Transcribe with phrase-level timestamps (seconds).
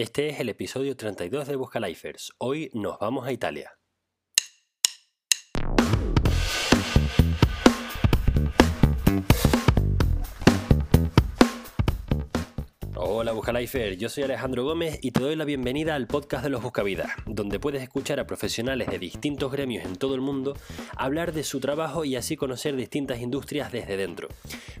[0.00, 2.32] Este es el episodio 32 de Busca Lifers.
[2.38, 3.79] Hoy nos vamos a Italia.
[13.30, 16.64] Hola Buscalifer, yo soy Alejandro Gómez y te doy la bienvenida al podcast de los
[16.64, 20.56] Buscavidas, donde puedes escuchar a profesionales de distintos gremios en todo el mundo
[20.96, 24.26] hablar de su trabajo y así conocer distintas industrias desde dentro.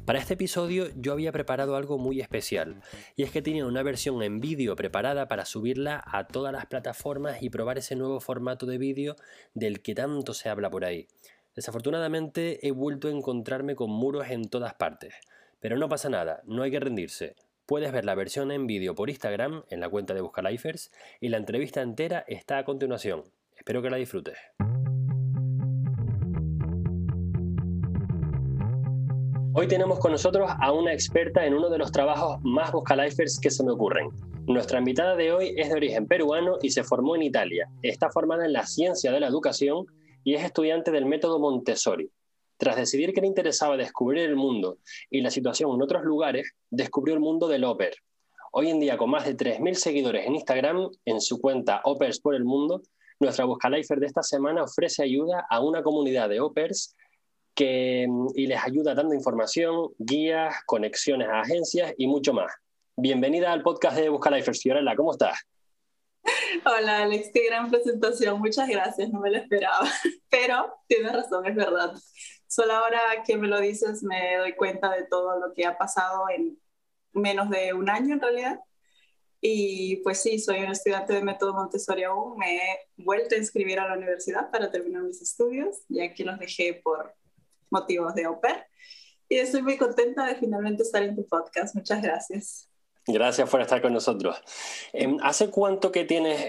[0.04, 2.82] Para este episodio yo había preparado algo muy especial,
[3.14, 7.44] y es que tenía una versión en vídeo preparada para subirla a todas las plataformas
[7.44, 9.14] y probar ese nuevo formato de vídeo
[9.54, 11.06] del que tanto se habla por ahí.
[11.54, 15.14] Desafortunadamente he vuelto a encontrarme con muros en todas partes,
[15.60, 17.36] pero no pasa nada, no hay que rendirse.
[17.70, 21.36] Puedes ver la versión en vídeo por Instagram en la cuenta de Buscalifers y la
[21.36, 23.22] entrevista entera está a continuación.
[23.56, 24.36] Espero que la disfrutes.
[29.52, 33.50] Hoy tenemos con nosotros a una experta en uno de los trabajos más Buscalifers que
[33.52, 34.08] se me ocurren.
[34.48, 37.70] Nuestra invitada de hoy es de origen peruano y se formó en Italia.
[37.82, 39.86] Está formada en la ciencia de la educación
[40.24, 42.10] y es estudiante del método Montessori.
[42.60, 47.14] Tras decidir que le interesaba descubrir el mundo y la situación en otros lugares, descubrió
[47.14, 47.94] el mundo del Oper.
[48.52, 52.34] Hoy en día, con más de 3.000 seguidores en Instagram, en su cuenta Opers por
[52.34, 52.82] el Mundo,
[53.18, 56.94] nuestra Buscalifer de esta semana ofrece ayuda a una comunidad de Opers
[57.54, 62.52] que, y les ayuda dando información, guías, conexiones a agencias y mucho más.
[62.94, 65.38] Bienvenida al podcast de Buscalifers, Fiorella, ¿cómo estás?
[66.66, 69.88] Hola Alex, qué gran presentación, muchas gracias, no me lo esperaba,
[70.28, 71.94] pero tienes razón, es verdad.
[72.50, 76.24] Solo ahora que me lo dices me doy cuenta de todo lo que ha pasado
[76.28, 76.58] en
[77.12, 78.58] menos de un año en realidad.
[79.40, 82.36] Y pues sí, soy un estudiante de método Montessori aún.
[82.36, 86.40] Me he vuelto a inscribir a la universidad para terminar mis estudios, ya que los
[86.40, 87.14] dejé por
[87.70, 88.66] motivos de OPER.
[89.28, 91.76] Y estoy muy contenta de finalmente estar en tu podcast.
[91.76, 92.68] Muchas gracias.
[93.06, 94.42] Gracias por estar con nosotros.
[94.92, 96.44] Em, ¿Hace cuánto que tienes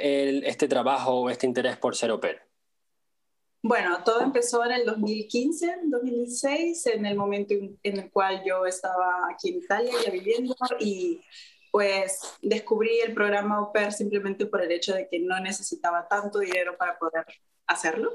[0.45, 2.50] este trabajo o este interés por ser OPER?
[3.63, 9.27] Bueno, todo empezó en el 2015, 2016, en el momento en el cual yo estaba
[9.31, 11.21] aquí en Italia ya viviendo y
[11.71, 16.75] pues descubrí el programa OPER simplemente por el hecho de que no necesitaba tanto dinero
[16.75, 17.25] para poder
[17.67, 18.11] hacerlo.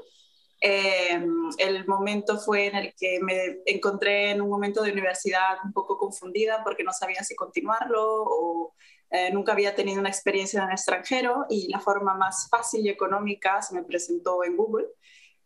[0.59, 1.23] Eh,
[1.59, 5.97] el momento fue en el que me encontré en un momento de universidad un poco
[5.97, 8.73] confundida porque no sabía si continuarlo o
[9.11, 12.89] eh, nunca había tenido una experiencia en el extranjero y la forma más fácil y
[12.89, 14.87] económica se me presentó en Google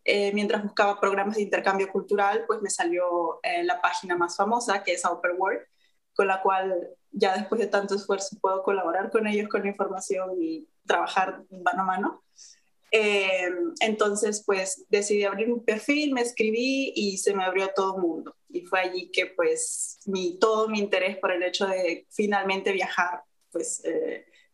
[0.04, 4.84] eh, mientras buscaba programas de intercambio cultural, pues me salió eh, la página más famosa,
[4.84, 5.62] que es Upper World,
[6.14, 10.32] con la cual ya después de tanto esfuerzo puedo colaborar con ellos con la información
[10.42, 12.24] y trabajar mano a mano.
[12.92, 18.02] Eh, entonces, pues decidí abrir un perfil, me escribí y se me abrió todo el
[18.02, 18.36] mundo.
[18.50, 23.24] Y fue allí que pues mi, todo mi interés por el hecho de finalmente viajar,
[23.52, 23.82] pues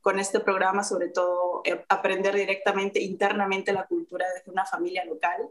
[0.07, 5.49] con este programa, sobre todo eh, aprender directamente internamente la cultura desde una familia local,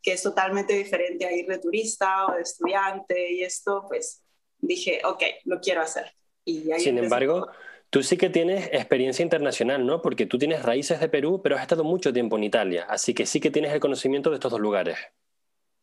[0.00, 4.24] que es totalmente diferente a ir de turista o de estudiante y esto, pues
[4.60, 6.10] dije, ok, lo quiero hacer.
[6.46, 7.48] Y Sin embargo,
[7.90, 10.00] tú sí que tienes experiencia internacional, ¿no?
[10.00, 13.26] Porque tú tienes raíces de Perú, pero has estado mucho tiempo en Italia, así que
[13.26, 14.96] sí que tienes el conocimiento de estos dos lugares.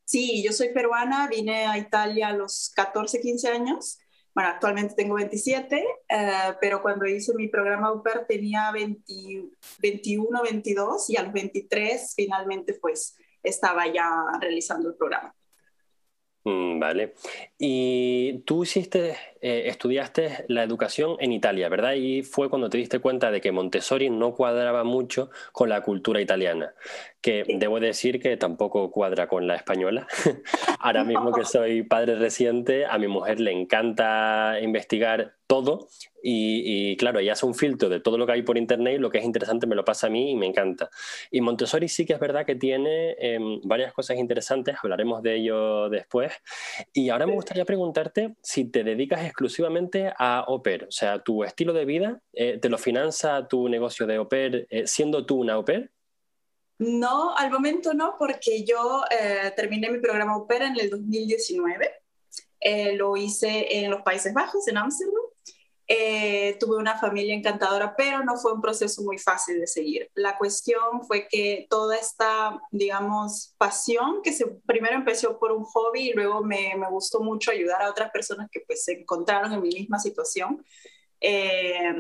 [0.04, 4.00] Sí, yo soy peruana, vine a Italia a los 14, 15 años
[4.36, 5.78] bueno, actualmente tengo 27,
[6.10, 6.30] eh,
[6.60, 9.50] pero cuando hice mi programa UPER tenía 21,
[10.44, 14.10] 22 y a los 23 finalmente pues estaba ya
[14.42, 15.34] realizando el programa.
[16.44, 17.14] Mm, vale.
[17.58, 21.94] Y tú hiciste, eh, estudiaste la educación en Italia, ¿verdad?
[21.94, 26.22] Y fue cuando te diste cuenta de que Montessori no cuadraba mucho con la cultura
[26.22, 26.76] italiana,
[27.26, 30.06] que debo decir que tampoco cuadra con la española.
[30.80, 35.88] Ahora mismo que soy padre reciente, a mi mujer le encanta investigar todo
[36.22, 39.10] y, claro, ella hace un filtro de todo lo que hay por internet y lo
[39.10, 40.92] que es interesante me lo pasa a mí y me encanta.
[41.32, 45.90] Y Montessori sí que es verdad que tiene em, varias cosas interesantes, hablaremos de ello
[45.90, 46.32] después.
[46.94, 51.74] Y ahora me gustaría preguntarte si te dedicas exclusivamente a Oper, o sea, tu estilo
[51.74, 55.90] de vida, eh, ¿te lo financia tu negocio de Oper eh, siendo tú una Oper?
[56.78, 61.92] No, al momento no, porque yo eh, terminé mi programa Opera en el 2019.
[62.98, 65.26] lo hice en los Países Bajos, en Ámsterdam.
[65.88, 70.10] Eh, tuve una familia encantadora, pero no fue un proceso muy fácil de seguir.
[70.16, 76.10] La cuestión fue que toda esta, digamos, pasión, que se, primero empezó por un hobby
[76.10, 79.62] y luego me, me gustó mucho ayudar a otras personas que pues se encontraron en
[79.62, 80.66] mi misma situación,
[81.22, 81.94] eh,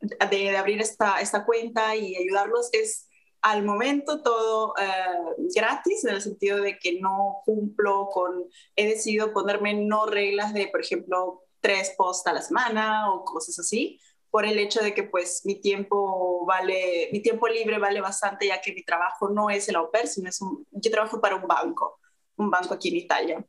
[0.00, 3.08] de, de, abrir esta, esta cuenta y ayudarlos, es
[3.42, 8.44] al momento todo eh, gratis, en el sentido de que no cumplo con,
[8.76, 13.58] he decidido ponerme no reglas de, por ejemplo, tres posts a la semana o cosas
[13.58, 14.00] así,
[14.30, 18.60] por el hecho de que pues mi tiempo vale, mi tiempo libre vale bastante ya
[18.60, 21.46] que mi trabajo no es el au pair, sino es un, yo trabajo para un
[21.46, 21.98] banco,
[22.36, 23.46] un banco aquí en Italia.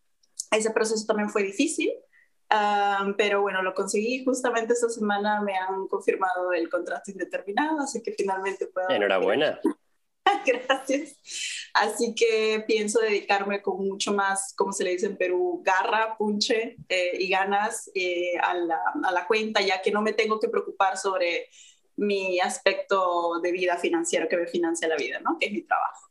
[0.51, 1.91] Ese proceso también fue difícil,
[3.17, 4.23] pero bueno, lo conseguí.
[4.25, 8.89] Justamente esta semana me han confirmado el contrato indeterminado, así que finalmente puedo...
[8.89, 9.59] Enhorabuena.
[10.45, 11.17] Gracias.
[11.73, 16.77] Así que pienso dedicarme con mucho más, como se le dice en Perú, garra, punche
[16.87, 20.49] eh, y ganas eh, a, la, a la cuenta, ya que no me tengo que
[20.49, 21.49] preocupar sobre
[21.95, 25.37] mi aspecto de vida financiero que me financia la vida, ¿no?
[25.39, 26.09] Que es mi trabajo.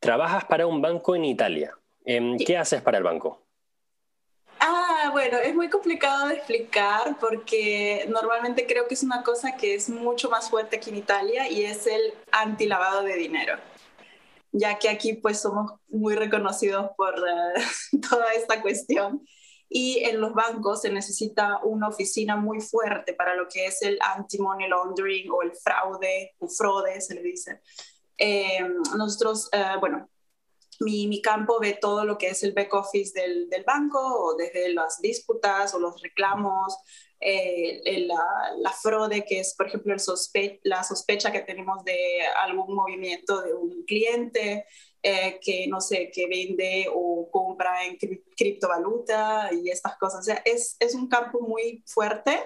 [0.00, 1.74] Trabajas para un banco en Italia.
[2.04, 3.43] Em, ¿Qué haces para el banco?
[5.14, 9.88] Bueno, es muy complicado de explicar porque normalmente creo que es una cosa que es
[9.88, 13.56] mucho más fuerte aquí en Italia y es el antilavado de dinero,
[14.50, 17.62] ya que aquí pues somos muy reconocidos por eh,
[18.10, 19.24] toda esta cuestión
[19.68, 23.96] y en los bancos se necesita una oficina muy fuerte para lo que es el
[24.16, 27.60] anti-money laundering o el fraude o fraude se le dice.
[28.18, 28.66] Eh,
[28.96, 30.08] nosotros, eh, bueno,
[30.80, 35.00] mi, campo ve todo lo que es el back office del, banco, o desde las
[35.00, 36.76] disputas o los reclamos,
[37.20, 42.74] eh, la, fraude, que es, por ejemplo, el sospe la sospecha que tenemos de algún
[42.74, 44.66] movimiento de un cliente
[45.02, 47.98] eh, que, no sé, que vende o compra en
[48.36, 50.20] criptovaluta y estas cosas.
[50.20, 52.38] O sea, es, es un campo muy fuerte.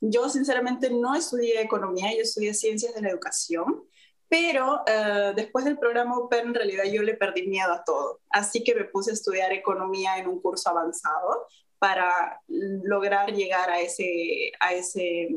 [0.00, 3.84] Yo, sinceramente, no estudié economía, yo estudié ciencias de la educación.
[4.32, 8.22] Pero eh, después del programa Open, en realidad yo le perdí miedo a todo.
[8.30, 11.46] Así que me puse a estudiar economía en un curso avanzado
[11.78, 15.28] para lograr llegar a, ese, a, ese,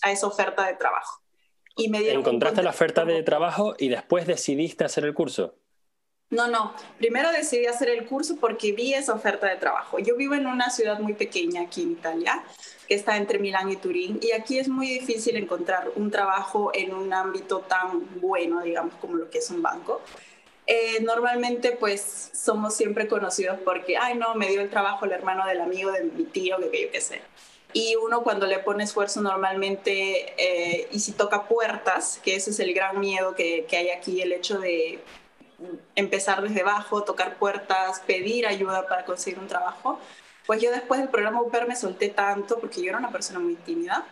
[0.00, 1.20] a esa oferta de trabajo.
[1.76, 5.56] Y me ¿Encontraste la oferta de trabajo y después decidiste hacer el curso?
[6.30, 6.72] No, no.
[6.96, 9.98] Primero decidí hacer el curso porque vi esa oferta de trabajo.
[9.98, 12.42] Yo vivo en una ciudad muy pequeña aquí en Italia,
[12.88, 16.94] que está entre Milán y Turín, y aquí es muy difícil encontrar un trabajo en
[16.94, 20.00] un ámbito tan bueno, digamos, como lo que es un banco.
[20.66, 25.46] Eh, normalmente, pues, somos siempre conocidos porque, ay, no, me dio el trabajo el hermano
[25.46, 27.20] del amigo de mi tío, que, yo qué sé.
[27.74, 32.60] Y uno cuando le pone esfuerzo normalmente, eh, y si toca puertas, que ese es
[32.60, 34.98] el gran miedo que, que hay aquí, el hecho de
[35.94, 39.98] empezar desde abajo, tocar puertas, pedir ayuda para conseguir un trabajo,
[40.48, 43.54] pues yo después del programa UPER me solté tanto, porque yo era una persona muy
[43.56, 44.06] tímida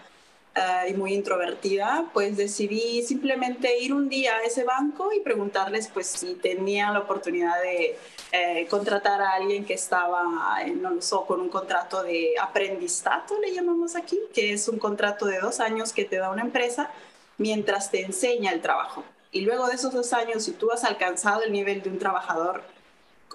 [0.54, 5.88] uh, y muy introvertida, pues decidí simplemente ir un día a ese banco y preguntarles
[5.88, 7.98] pues si tenían la oportunidad de
[8.32, 13.54] eh, contratar a alguien que estaba, en no lo con un contrato de aprendizato, le
[13.54, 16.90] llamamos aquí, que es un contrato de dos años que te da una empresa
[17.38, 19.04] mientras te enseña el trabajo.
[19.32, 22.75] Y luego de esos dos años, si tú has alcanzado el nivel de un trabajador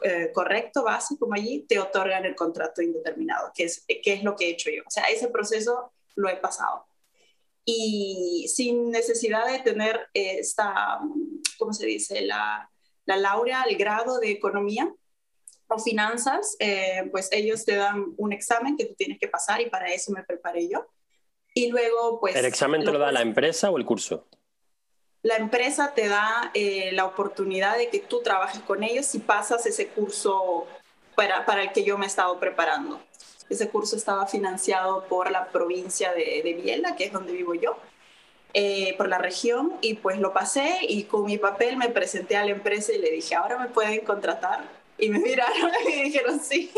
[0.03, 4.35] eh, correcto, básico, como allí, te otorgan el contrato indeterminado, que es, que es lo
[4.35, 4.83] que he hecho yo.
[4.85, 6.85] O sea, ese proceso lo he pasado.
[7.65, 10.99] Y sin necesidad de tener esta,
[11.57, 12.21] ¿cómo se dice?
[12.21, 12.69] La,
[13.05, 14.91] la laurea, el grado de economía
[15.67, 19.69] o finanzas, eh, pues ellos te dan un examen que tú tienes que pasar y
[19.69, 20.87] para eso me preparé yo.
[21.53, 22.35] Y luego, pues...
[22.35, 24.27] ¿El examen te lo da la empresa o el curso?
[25.23, 29.65] La empresa te da eh, la oportunidad de que tú trabajes con ellos si pasas
[29.65, 30.67] ese curso
[31.15, 33.01] para, para, el que yo me he estado preparando.
[33.49, 37.77] Ese curso estaba financiado por la provincia de, de Biela, que es donde vivo yo,
[38.53, 42.45] eh, por la región, y pues lo pasé y con mi papel me presenté a
[42.45, 44.63] la empresa y le dije, ahora me pueden contratar.
[44.97, 46.71] Y me miraron y dijeron sí,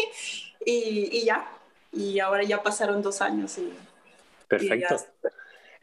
[0.65, 1.47] y, y ya.
[1.91, 3.57] Y ahora ya pasaron dos años.
[3.57, 3.71] Y,
[4.47, 4.97] Perfecto.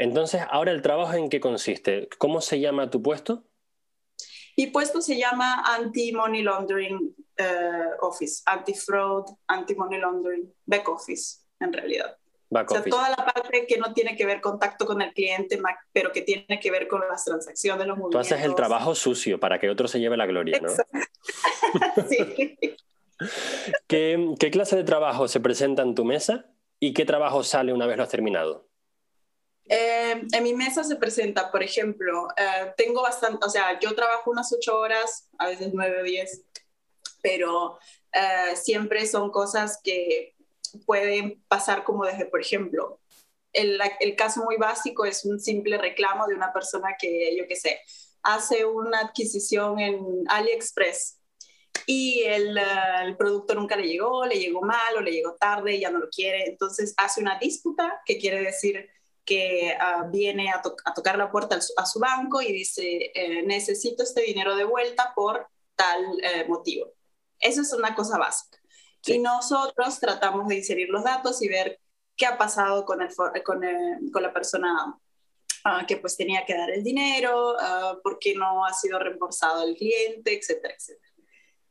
[0.00, 2.08] Entonces, ahora el trabajo en qué consiste?
[2.16, 3.44] ¿Cómo se llama tu puesto?
[4.56, 12.16] Mi puesto se llama Anti-Money Laundering eh, Office, Anti-Fraud, Anti-Money Laundering Back Office, en realidad.
[12.48, 15.60] Back o sea, toda la parte que no tiene que ver contacto con el cliente,
[15.92, 18.26] pero que tiene que ver con las transacciones, los movimientos.
[18.26, 20.70] Tú haces el trabajo sucio para que otro se lleve la gloria, ¿no?
[22.08, 22.58] sí.
[23.86, 26.46] ¿Qué, ¿Qué clase de trabajo se presenta en tu mesa
[26.78, 28.69] y qué trabajo sale una vez lo has terminado?
[29.72, 34.32] Eh, en mi mesa se presenta, por ejemplo, eh, tengo bastante, o sea, yo trabajo
[34.32, 36.42] unas ocho horas, a veces nueve o diez,
[37.22, 37.78] pero
[38.12, 40.34] eh, siempre son cosas que
[40.86, 42.98] pueden pasar como desde, por ejemplo,
[43.52, 47.54] el, el, caso muy básico es un simple reclamo de una persona que, yo qué
[47.54, 47.80] sé,
[48.24, 51.20] hace una adquisición en AliExpress
[51.86, 52.58] y el,
[53.04, 56.08] el, producto nunca le llegó, le llegó mal o le llegó tarde, ya no lo
[56.08, 58.90] quiere, entonces hace una disputa, que quiere decir
[59.30, 64.22] que ah, viene a, tocar la puerta a su, banco y dice, eh, necesito este
[64.22, 65.46] dinero de vuelta por
[65.76, 66.92] tal eh, motivo.
[67.38, 68.58] Eso es una cosa básica.
[69.06, 71.78] Y nosotros tratamos de inserir los datos y ver
[72.16, 73.62] qué ha pasado con, el, con,
[74.12, 74.98] con la persona
[75.64, 79.62] ah, que pues tenía que dar el dinero, uh, por qué no ha sido reembolsado
[79.62, 81.08] el cliente, etcétera, etcétera.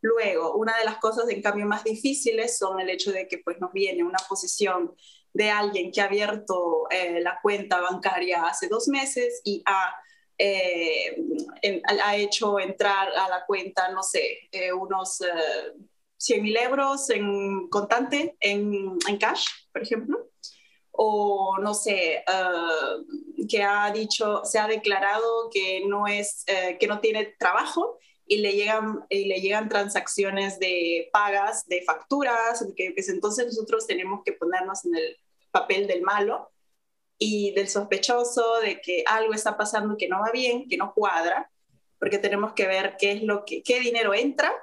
[0.02, 3.60] Luego, una de las cosas en cambio más difíciles son el hecho de que pues
[3.60, 4.96] nos viene una posición
[5.34, 9.96] de alguien que ha abierto eh, la cuenta bancaria hace dos meses y ha,
[10.38, 11.16] eh,
[12.04, 15.22] ha hecho entrar a la cuenta, no sé, eh, unos
[16.18, 20.30] 100 mil euros en contante, en, en, cash, por ejemplo.
[20.92, 22.26] O no sé,
[23.48, 26.44] que ha dicho, se ha declarado que no, es,
[26.78, 32.64] que no tiene trabajo y le llegan, y le llegan transacciones de pagas, de facturas,
[32.78, 35.18] que, pues entonces nosotros tenemos que ponernos en el
[35.50, 36.52] papel del malo
[37.18, 41.52] y del sospechoso de que algo está pasando que no va bien, que no cuadra,
[41.98, 44.54] porque tenemos que ver qué es lo que, qué dinero entra,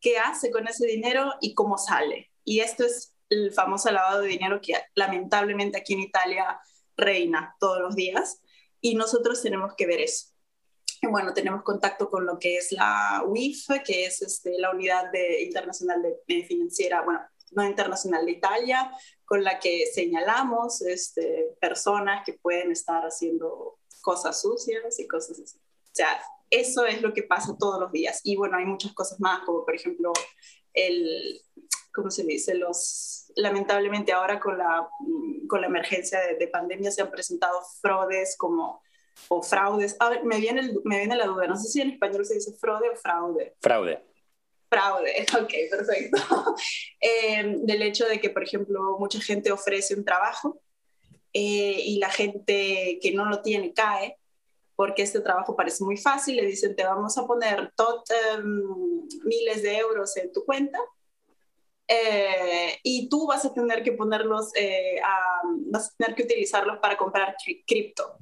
[0.00, 2.30] qué hace con ese dinero y cómo sale.
[2.44, 6.60] Y esto es el famoso lavado de dinero que lamentablemente aquí en Italia
[6.96, 8.40] reina todos los días
[8.80, 10.31] y nosotros tenemos que ver eso
[11.10, 15.42] bueno, tenemos contacto con lo que es la UIF, que es este, la Unidad de,
[15.42, 18.90] Internacional de, eh, Financiera, bueno, no internacional de Italia,
[19.24, 25.58] con la que señalamos este, personas que pueden estar haciendo cosas sucias y cosas así.
[25.58, 28.20] O sea, eso es lo que pasa todos los días.
[28.24, 30.12] Y bueno, hay muchas cosas más, como por ejemplo,
[30.72, 31.40] el,
[31.92, 32.54] ¿cómo se dice?
[32.54, 34.88] Los, lamentablemente ahora con la,
[35.48, 38.82] con la emergencia de, de pandemia se han presentado fraudes como
[39.28, 39.96] o fraudes.
[40.00, 42.52] A ver, me viene, me viene la duda, no sé si en español se dice
[42.58, 43.54] fraude o fraude.
[43.60, 44.04] Fraude.
[44.68, 46.18] Fraude, ok, perfecto.
[47.00, 50.60] eh, del hecho de que, por ejemplo, mucha gente ofrece un trabajo
[51.32, 54.18] eh, y la gente que no lo tiene cae
[54.74, 58.04] porque este trabajo parece muy fácil, le dicen te vamos a poner tot,
[58.38, 60.78] um, miles de euros en tu cuenta
[61.86, 66.78] eh, y tú vas a tener que ponerlos, eh, a, vas a tener que utilizarlos
[66.78, 68.18] para comprar cripto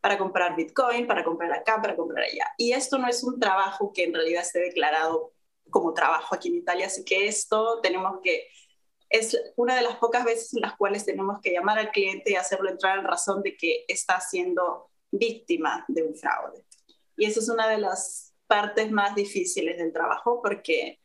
[0.00, 2.46] para comprar Bitcoin, para comprar acá, para comprar allá.
[2.56, 5.32] Y esto no es un trabajo que en realidad esté declarado
[5.70, 8.48] como trabajo aquí en Italia, así que esto tenemos que,
[9.10, 12.36] es una de las pocas veces en las cuales tenemos que llamar al cliente y
[12.36, 16.64] hacerlo entrar en razón de que está siendo víctima de un fraude.
[17.16, 21.00] Y esa es una de las partes más difíciles del trabajo porque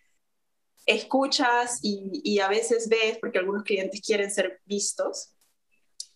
[0.86, 5.33] escuchas y, y a veces ves, porque algunos clientes quieren ser vistos,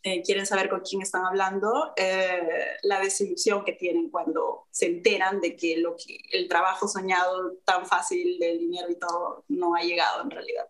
[0.07, 5.41] eh, quieren saber con quién están hablando, eh, la desilusión que tienen cuando se enteran
[5.41, 9.81] de que, lo que el trabajo soñado tan fácil del dinero y todo no ha
[9.81, 10.65] llegado en realidad.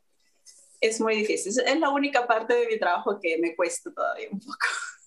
[0.82, 1.54] Es muy difícil.
[1.64, 4.58] Es la única parte de mi trabajo que me cuesta todavía un poco.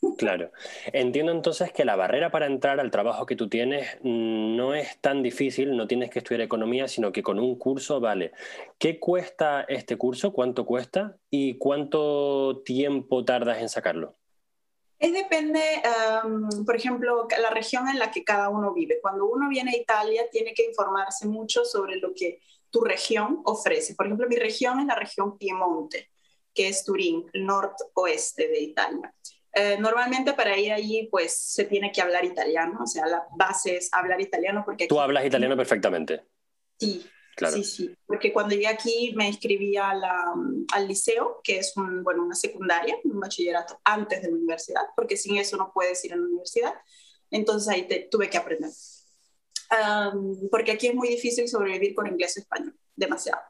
[0.17, 0.51] Claro.
[0.95, 5.23] Entiendo entonces que la barrera para entrar al trabajo que tú tienes no es tan
[5.23, 8.33] difícil, no tienes que estudiar economía, sino que con un curso vale.
[8.79, 10.33] ¿Qué cuesta este curso?
[10.33, 11.19] ¿Cuánto cuesta?
[11.29, 14.17] ¿Y cuánto tiempo tardas en sacarlo?
[15.01, 15.63] Es depende,
[16.67, 19.01] por ejemplo, la región en la que cada uno vive.
[19.01, 23.95] Cuando uno viene a Italia, tiene que informarse mucho sobre lo que tu región ofrece.
[23.95, 26.11] Por ejemplo, mi región es la región Piemonte,
[26.53, 29.15] que es Turín, el noroeste de Italia.
[29.55, 33.77] Eh, normalmente para ir allí, pues se tiene que hablar italiano, o sea, la base
[33.79, 34.87] es hablar italiano porque...
[34.87, 36.25] Tú hablas italiano perfectamente.
[36.79, 37.05] Sí,
[37.49, 42.97] Sí, sí, porque cuando llegué aquí me inscribí al liceo, que es bueno, una secundaria,
[43.05, 46.75] un bachillerato antes de la universidad, porque sin eso no puedes ir a la universidad.
[47.31, 48.71] Entonces ahí te, tuve que aprender.
[50.51, 53.41] porque aquí es muy difícil sobrevivir con inglés o español, demasiado.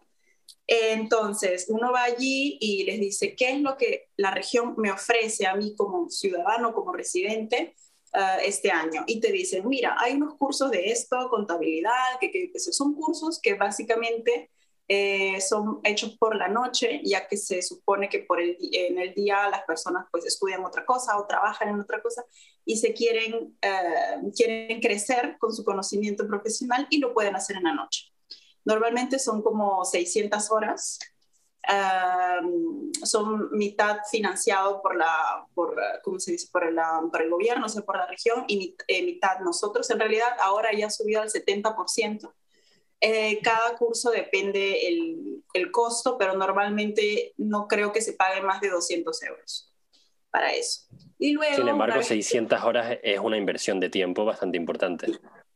[0.67, 5.47] Entonces, uno va allí y les dice, ¿qué es lo que la región me ofrece
[5.47, 7.75] a mí como ciudadano, como residente?
[8.13, 12.51] Uh, este año y te dicen, mira, hay unos cursos de esto, contabilidad, que, que,
[12.51, 14.51] que son cursos que básicamente
[14.93, 19.15] eh, son hechos por la noche, ya que se supone que por el, en el
[19.15, 22.25] día las personas pues estudian otra cosa o trabajan en otra cosa
[22.65, 27.63] y se quieren, uh, quieren crecer con su conocimiento profesional y lo pueden hacer en
[27.63, 28.13] la noche.
[28.65, 30.99] Normalmente son como 600 horas
[33.03, 36.49] son mitad financiado por la, por, ¿cómo se dice?
[36.53, 39.89] Por, la, por el gobierno, o sea, por la región, y eh, mitad nosotros.
[39.91, 42.33] En realidad, ahora ya ha subido al 70%.
[43.03, 48.61] Eh, cada curso depende el, el, costo, pero normalmente no creo que se pague más
[48.61, 49.73] de 200 euros
[50.31, 50.83] para eso.
[51.19, 55.07] Y luego, Sin embargo, 600 horas es una inversión de tiempo bastante importante.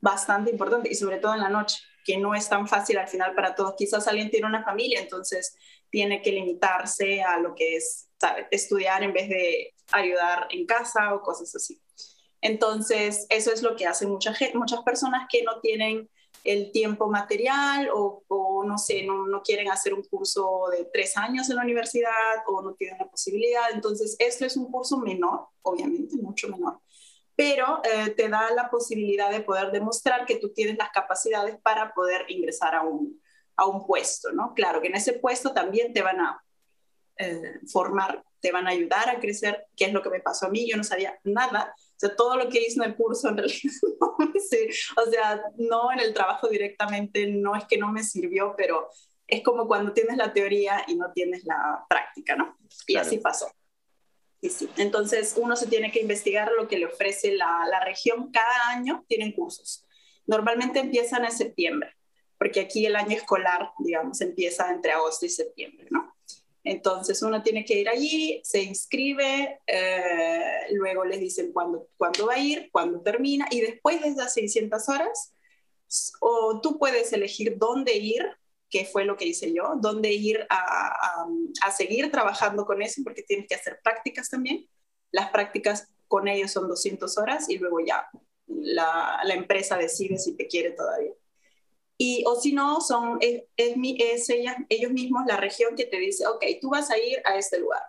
[0.01, 3.35] Bastante importante, y sobre todo en la noche, que no es tan fácil al final
[3.35, 3.75] para todos.
[3.77, 5.57] Quizás alguien tiene una familia, entonces
[5.95, 8.11] tiene que limitarse a lo que es
[8.51, 11.81] estudiar en vez de ayudar en casa o cosas así.
[12.41, 16.11] Entonces, eso es lo que hacen mucha muchas personas que no tienen
[16.43, 18.25] el tiempo material o,
[18.67, 22.61] no sé, no, no, quieren hacer un curso de tres años en la universidad o
[22.61, 23.71] no tienen la posibilidad.
[23.73, 26.81] Entonces, esto es un curso menor, obviamente, mucho menor,
[27.37, 31.95] pero eh, te da la posibilidad de poder demostrar que tú tienes las capacidades para
[31.95, 33.23] poder ingresar a un,
[33.57, 34.55] a un puesto, ¿no?
[34.55, 36.45] Claro que en ese puesto también te van a
[37.19, 40.51] eh, formar, te van a ayudar a crecer, que es lo que me pasó a
[40.51, 43.37] mí, yo no sabía nada, o sea, todo lo que hice en el curso en
[43.37, 43.61] realidad
[44.01, 48.89] no o sea, no en el trabajo directamente, no es que no me sirvió, pero
[49.27, 52.57] es como cuando tienes la teoría y no tienes la práctica, ¿no?
[52.87, 53.51] Y así pasó.
[54.77, 58.31] Entonces, uno se tiene que investigar lo que le ofrece la, la región.
[58.31, 59.87] Cada año tienen cursos.
[60.27, 61.95] Normalmente empiezan en septiembre,
[62.38, 66.14] porque aquí el año escolar, digamos, empieza entre agosto y septiembre, ¿no?
[66.64, 72.35] Entonces uno tiene que ir allí, se inscribe, eh, luego les dicen cuándo, cuándo va
[72.35, 75.35] a ir, cuándo termina, y después de esas 600 horas,
[76.21, 78.25] o tú puedes elegir dónde ir
[78.71, 81.26] que fue lo que hice yo, dónde ir a,
[81.62, 84.69] a, seguir trabajando con eso, porque tienes que hacer prácticas también.
[85.12, 88.09] Las prácticas con ellos son 200 horas y luego ya
[88.49, 91.12] la, la empresa decide si te quiere todavía.
[91.97, 94.29] Y, o si no, son, es, es,
[94.69, 97.83] ellos mismos la región que te dice, ok, tú vas a ir a este lugar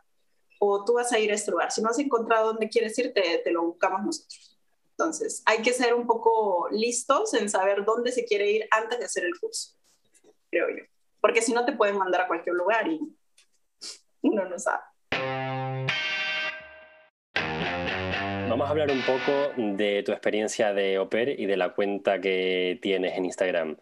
[0.59, 1.71] o tú vas a ir a este lugar.
[1.71, 4.57] Si no has encontrado dónde quieres ir, te, te lo buscamos nosotros.
[4.91, 9.05] Entonces, hay que ser un poco listos en saber dónde se quiere ir antes de
[9.05, 9.75] hacer el curso
[10.55, 10.83] creo yo.
[11.19, 12.99] Porque si no te pueden mandar a cualquier lugar y
[14.21, 14.83] uno no sabe.
[18.55, 22.79] Vamos a hablar un poco de tu experiencia de Oper y de la cuenta que
[22.81, 23.75] tienes en Instagram.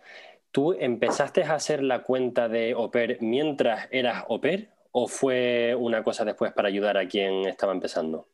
[0.50, 6.26] ¿Tú empezaste a hacer la cuenta de Oper mientras eras Oper o fue una cosa
[6.26, 8.28] después para ayudar a quien estaba empezando?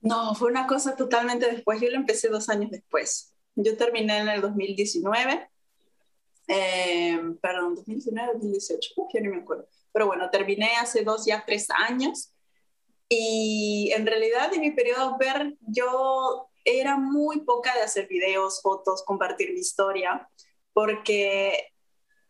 [0.00, 1.80] No, fue una cosa totalmente después.
[1.80, 3.32] Yo lo empecé dos años después.
[3.54, 5.50] Yo terminé en el 2019
[6.48, 9.68] eh, perdón, 2019, 2018, ya no me acuerdo.
[9.92, 12.32] Pero bueno, terminé hace dos, ya tres años.
[13.12, 19.02] Y en realidad en mi periodo ver, yo era muy poca de hacer videos, fotos,
[19.04, 20.30] compartir mi historia,
[20.72, 21.72] porque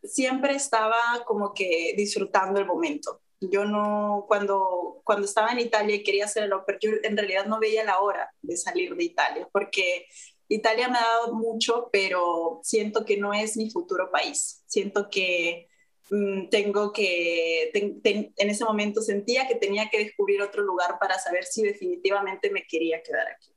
[0.02, 3.20] siempre estaba como que disfrutando el momento.
[3.42, 7.44] Yo no, cuando, cuando estaba en Italia y quería hacer el opera, yo en realidad
[7.44, 10.06] no veía la hora de salir de Italia, porque
[10.48, 14.62] Italia me ha dado mucho, pero siento que no es mi futuro país.
[14.66, 15.68] Siento que
[16.50, 21.62] tengo que, en ese momento sentía que tenía que descubrir otro lugar para saber si
[21.62, 23.52] definitivamente me quería quedar aquí.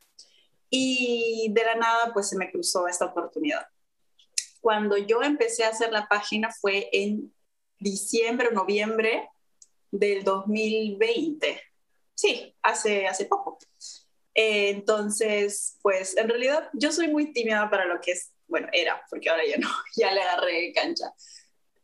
[0.69, 3.65] Y de la nada, pues se me cruzó esta oportunidad.
[4.61, 7.33] Cuando yo empecé a hacer la página fue en
[7.79, 9.29] diciembre o noviembre
[9.91, 11.59] del 2020.
[12.15, 13.57] Sí, hace, hace poco.
[14.35, 19.03] Eh, entonces, pues en realidad yo soy muy tímida para lo que es, bueno, era,
[19.09, 21.13] porque ahora ya no, ya le agarré cancha.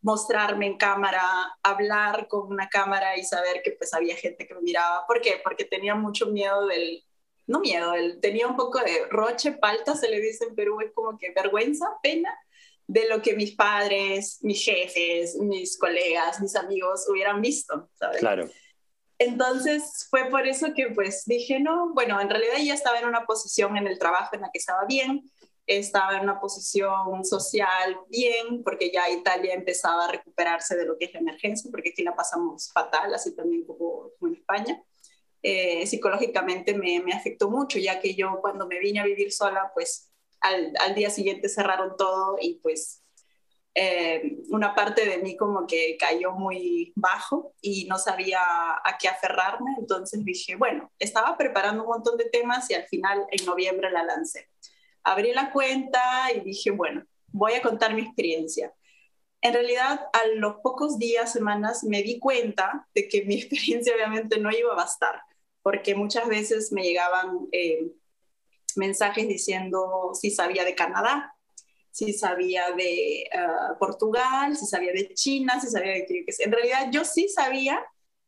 [0.01, 1.23] Mostrarme en cámara,
[1.61, 5.05] hablar con una cámara y saber que pues había gente que me miraba.
[5.07, 5.41] ¿Por qué?
[5.43, 7.03] Porque tenía mucho miedo del,
[7.47, 10.91] no miedo, el, tenía un poco de roche, palta, se le dice en Perú, es
[10.93, 12.33] como que vergüenza, pena
[12.89, 18.19] de lo que mis padres, mis jefes, mis colegas, mis amigos hubieran visto, ¿sabes?
[18.19, 18.49] Claro.
[19.19, 23.25] Entonces fue por eso que pues dije, no, bueno, en realidad ya estaba en una
[23.25, 25.29] posición en el trabajo en la que estaba bien,
[25.77, 31.05] estaba en una posición social bien, porque ya Italia empezaba a recuperarse de lo que
[31.05, 34.83] es la emergencia, porque aquí la pasamos fatal, así también como, en España.
[35.43, 39.71] Eh, psicológicamente me, me, afectó mucho, ya que yo cuando me vine a vivir sola,
[39.73, 43.03] pues al, al día siguiente cerraron todo y pues
[43.75, 49.07] eh, una parte de mí como que cayó muy bajo y no sabía a qué
[49.07, 53.91] aferrarme, entonces dije, bueno, estaba preparando un montón de temas y al final en noviembre
[53.91, 54.49] la lancé.
[55.09, 56.01] Abrí la cuenta
[56.35, 58.73] y dije, bueno, voy a contar mi experiencia.
[59.41, 64.39] En realidad, a los pocos días, semanas, me di cuenta de que mi experiencia obviamente
[64.39, 65.21] no iba a bastar,
[65.63, 67.91] porque muchas veces me llegaban eh,
[68.75, 71.33] mensajes diciendo si sabía de Canadá,
[71.91, 76.25] si sabía de ah, Portugal, si sabía de China, si sabía de qué.
[76.39, 77.83] En realidad yo sí sabía,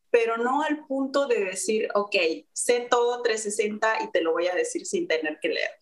[0.10, 2.15] pero no al punto de decir, ok,
[2.54, 5.81] sé todo 360 y te lo voy a decir sin tener que leer.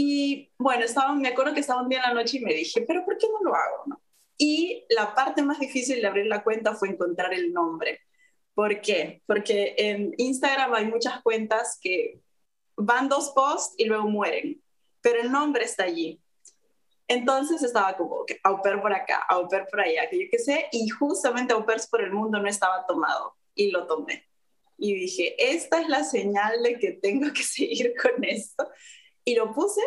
[0.00, 2.82] Y bueno, estaba, me acuerdo que estaba un día en la noche y me dije,
[2.82, 3.82] pero ¿por qué no lo hago?
[3.86, 4.00] No?
[4.36, 8.02] Y la parte más difícil de abrir la cuenta fue encontrar el nombre.
[8.54, 9.24] ¿Por qué?
[9.26, 12.20] Porque en Instagram hay muchas cuentas que
[12.76, 14.62] van dos posts y luego mueren,
[15.00, 16.22] pero el nombre está allí.
[17.08, 20.38] Entonces estaba como que au pair por acá, au pair por allá, que yo qué
[20.38, 24.28] sé, y justamente au pairs por el mundo no estaba tomado y lo tomé.
[24.76, 28.70] Y dije, esta es la señal de que tengo que seguir con esto.
[29.28, 29.82] Y lo puse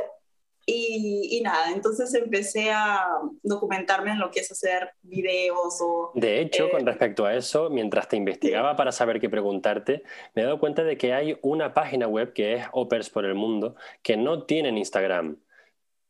[0.68, 3.08] Y, nada, entonces empecé a
[3.42, 6.12] documentarme en lo que es hacer videos o...
[6.14, 10.04] De hecho, con eh, respecto a eso, mientras te investigaba para saber qué preguntarte,
[10.36, 13.34] me he dado cuenta de que hay una página web que es Opers por el
[13.34, 15.42] Mundo que no tienen Instagram.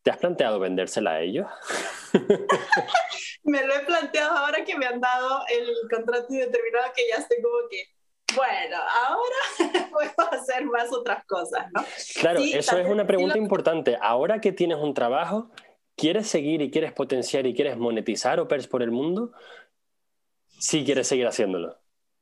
[0.04, 1.48] ¿Te has planteado vendérsela a ellos?
[3.44, 7.42] me lo he planteado ahora que me han dado el contrato indeterminado que ya estoy
[7.42, 7.86] como que
[8.36, 11.84] bueno, ahora puedo hacer más otras cosas, ¿no?
[12.20, 13.98] Claro, eso es una pregunta importante.
[14.02, 15.50] Ahora que tienes un trabajo,
[15.96, 19.32] ¿quieres seguir y quieres potenciar y quieres monetizar Opers por el mundo?
[20.48, 21.78] Sí quieres seguir haciéndolo.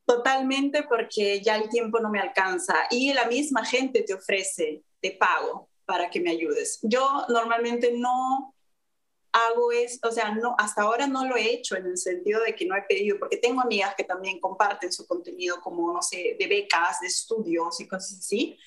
[0.06, 5.12] Totalmente, porque ya el tiempo no me alcanza y la misma gente te ofrece, te
[5.12, 6.80] pago para que me ayudes.
[6.82, 8.56] Yo normalmente no
[9.32, 12.56] hago es, o sea, no, hasta ahora no lo he hecho en el sentido de
[12.56, 16.36] que no he pedido, porque tengo amigas que también comparten su contenido como, no sé,
[16.40, 18.58] de becas, de estudios y cosas así,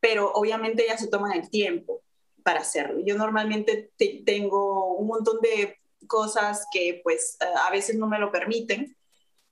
[0.00, 2.02] pero obviamente ya se toman el tiempo
[2.42, 3.00] para hacerlo.
[3.04, 3.92] Yo normalmente
[4.24, 8.96] tengo un montón de cosas que pues eh, a veces no me lo permiten,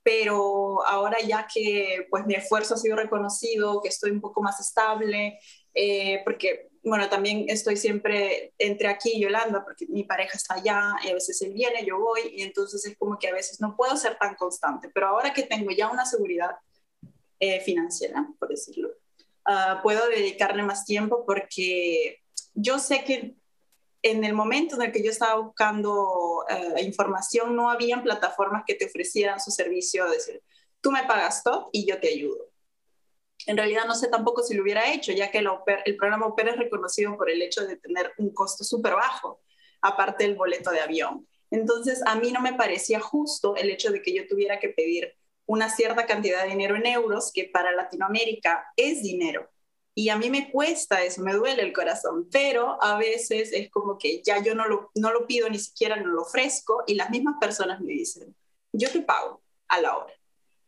[0.02, 4.60] pero ahora ya que pues mi esfuerzo ha sido reconocido, que estoy un poco más
[4.60, 5.38] estable,
[5.74, 10.96] eh, porque bueno, también estoy siempre entre aquí y Yolanda, porque mi pareja está allá
[11.04, 13.76] y a veces él viene, yo voy, y entonces es como que a veces no
[13.76, 16.56] puedo ser tan constante, pero ahora que tengo ya una seguridad
[17.38, 18.90] eh, financiera, por decirlo,
[19.44, 22.20] ah, puedo dedicarle más tiempo porque
[22.54, 23.36] yo sé que
[24.02, 28.74] en el momento en el que yo estaba buscando eh, información, no habían plataformas que
[28.74, 30.42] te ofrecieran su servicio, de decir,
[30.80, 32.51] tú me pagas todo y yo te ayudo
[33.46, 36.56] en realidad no sé tampoco si lo hubiera hecho, ya que el, programa OPER es
[36.56, 39.40] reconocido por el hecho de tener un costo súper bajo,
[39.80, 41.26] aparte del boleto de avión.
[41.50, 45.12] Entonces, a mí no me parecía justo el hecho de que yo tuviera que pedir
[45.46, 49.50] una cierta cantidad de dinero en euros, que para Latinoamérica es dinero.
[49.94, 53.98] Y a mí me cuesta eso, me duele el corazón, pero a veces es como
[53.98, 57.10] que ya yo no lo, no lo pido, ni siquiera no lo ofrezco, y las
[57.10, 58.34] mismas personas me dicen,
[58.72, 60.14] yo te pago a la hora.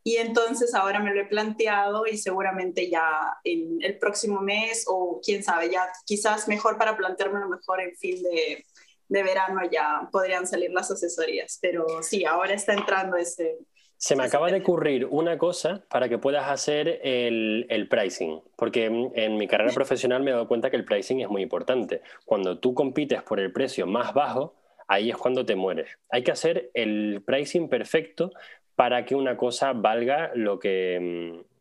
[0.06, 5.20] Y entonces ahora me lo he planteado y seguramente ya en el próximo mes o
[5.24, 8.64] quién sabe, ya quizás mejor para plantearme lo mejor en fin de,
[9.08, 11.58] de verano ya podrían salir las asesorías.
[11.62, 13.56] Pero sí, ahora está entrando ese,
[13.96, 18.84] se me acaba de ocurrir una cosa para que puedas hacer el, el, pricing, porque
[18.84, 22.02] en mi carrera profesional me he dado cuenta que el pricing es muy importante.
[22.26, 24.56] Cuando tú compites por el precio más bajo,
[24.88, 25.88] ahí es cuando te mueres.
[26.10, 28.32] Hay que hacer el pricing perfecto
[28.76, 30.98] para que una cosa valga lo que
[31.40, 31.54] mm,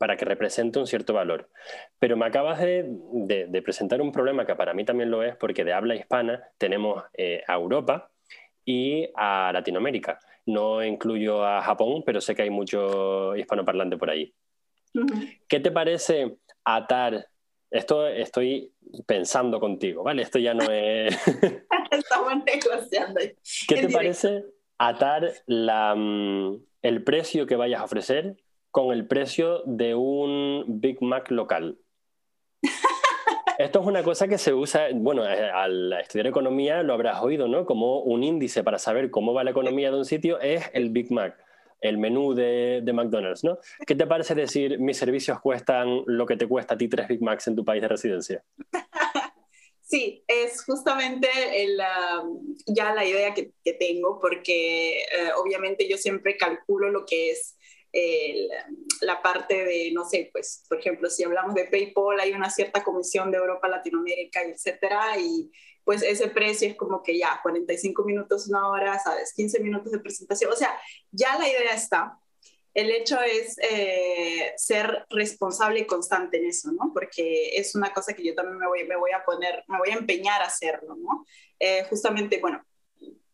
[0.00, 1.50] para que represente un cierto valor.
[1.98, 5.74] Pero me acabas de, presentar un problema que para mí también lo es, porque de
[5.74, 8.10] habla hispana tenemos eh, a Europa
[8.64, 10.18] y a Latinoamérica.
[10.46, 14.32] No incluyo a Japón, pero sé que hay mucho hispanoparlante por ahí.
[15.46, 17.28] ¿Qué te parece atar?
[17.70, 18.72] Esto estoy
[19.06, 20.22] pensando contigo, ¿vale?
[20.22, 21.14] Esto ya no es...
[21.90, 23.20] Estamos negociando.
[23.68, 24.44] ¿Qué te parece
[24.80, 28.36] atar mm, el precio que vayas a ofrecer
[28.70, 31.78] con el precio de un Big Mac local.
[33.58, 37.46] Esto es una cosa que se usa, bueno, eh, al estudiar economía lo habrás oído,
[37.46, 37.66] ¿no?
[37.66, 41.12] Como un índice para saber cómo va la economía de un sitio es el Big
[41.12, 41.36] Mac,
[41.82, 43.58] el menú de, de McDonald's, ¿no?
[43.86, 47.20] ¿Qué te parece decir mis servicios cuestan lo que te cuesta a ti tres Big
[47.20, 48.42] Macs en tu país de residencia?
[49.90, 51.28] Sí, es justamente
[52.64, 57.56] ya la idea que, tengo, porque eh, obviamente yo siempre calculo lo que es
[59.00, 62.84] la parte de, no sé, pues, por ejemplo, si hablamos de PayPal, hay una cierta
[62.84, 65.50] comisión de Europa, Latinoamérica, etcétera, y
[65.82, 69.32] pues ese precio es como que ya, 45 minutos, una hora, ¿sabes?
[69.34, 70.78] 15 minutos de presentación, o sea,
[71.10, 72.16] ya la idea está,
[72.74, 76.92] el hecho es eh, ser responsable y constante en eso, ¿no?
[76.94, 80.40] Porque es una cosa que yo también me voy, a poner, me voy a empeñar
[80.42, 81.24] a hacerlo, ¿no?
[81.58, 82.62] Eh, justamente, bueno,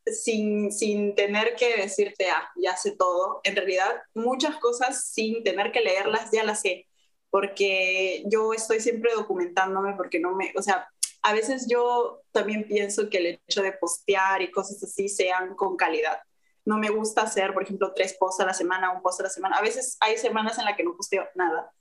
[0.06, 5.72] sin, sin tener que decirte, ah, ya sé todo, en realidad muchas cosas sin tener
[5.72, 6.86] que leerlas ya las sé,
[7.28, 10.88] porque yo estoy siempre documentándome porque no me, o sea,
[11.22, 15.76] a veces yo también pienso que el hecho de postear y cosas así sean con
[15.76, 16.18] calidad
[16.66, 19.30] no me gusta hacer, por ejemplo, tres posts a la semana, un post a la
[19.30, 19.56] semana.
[19.56, 21.72] A veces hay semanas en las que no posteo nada,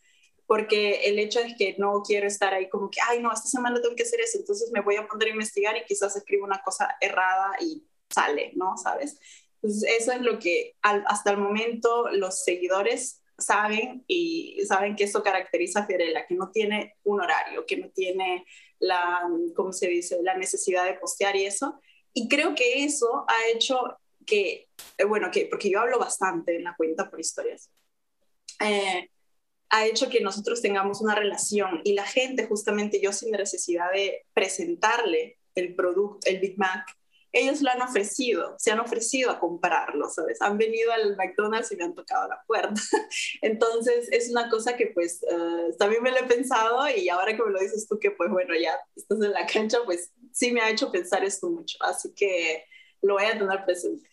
[0.46, 3.82] porque el hecho es que no quiero estar ahí como que, ay, no, esta semana
[3.82, 6.62] tengo que hacer eso, entonces me voy a poner a investigar y quizás escribo una
[6.64, 8.78] cosa errada y sale, ¿no?
[8.78, 9.20] ¿Sabes?
[9.56, 15.24] Entonces, eso es lo que hasta el momento los seguidores saben y saben que eso
[15.24, 18.46] caracteriza a Fiorella, que no tiene un horario, que no tiene
[18.78, 21.82] la, ¿cómo se dice?, la necesidad de postear y eso.
[22.14, 26.64] Y creo que eso ha hecho que, eh, bueno, que, porque yo hablo bastante en
[26.64, 27.70] la cuenta por historias,
[28.60, 29.10] eh,
[29.70, 34.26] ha hecho que nosotros tengamos una relación y la gente, justamente yo sin necesidad de
[34.34, 36.86] presentarle el producto, el Big Mac,
[37.36, 40.42] ellos lo han ofrecido, se han ofrecido a comprarlo, ¿sabes?
[40.42, 42.82] Han venido al McDonald's y me han tocado la puerta.
[43.42, 47.44] Entonces, es una cosa que pues eh, también me lo he pensado y ahora que
[47.44, 50.62] me lo dices tú que pues bueno, ya estás en la cancha, pues sí me
[50.62, 51.78] ha hecho pensar esto mucho.
[51.82, 52.64] Así que
[53.02, 54.10] lo voy a tener presente.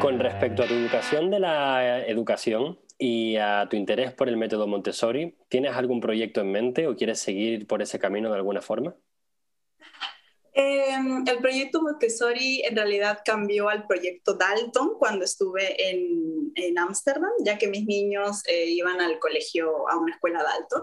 [0.00, 4.66] Con respecto a tu educación de la educación y a tu interés por el método
[4.66, 8.94] Montessori, ¿tienes algún proyecto en mente o quieres seguir por ese camino de alguna forma?
[10.52, 17.58] Em, el proyecto Montessori en realidad cambió al proyecto Dalton cuando estuve en Ámsterdam, ya
[17.58, 20.82] que mis niños eh, iban al colegio, a una escuela Dalton.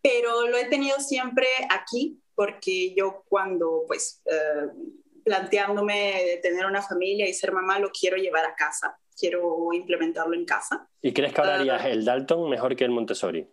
[0.00, 4.68] Pero lo he tenido siempre aquí, porque yo cuando pues eh,
[5.24, 10.44] planteándome tener una familia y ser mamá, lo quiero llevar a casa, quiero implementarlo en
[10.44, 10.88] casa.
[11.00, 13.48] ¿Y crees que ahora harías ah, el Dalton mejor que el Montessori?